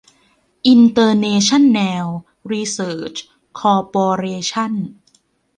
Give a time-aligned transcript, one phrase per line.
[0.67, 2.05] อินเตอร์เนชั่นแนล
[2.51, 3.13] รีเสริช
[3.59, 4.73] คอร์ปอเรชั่น